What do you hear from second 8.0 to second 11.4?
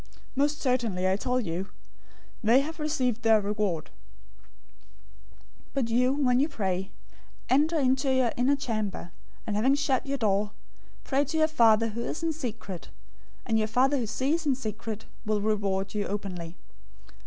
your inner chamber, and having shut your door, pray to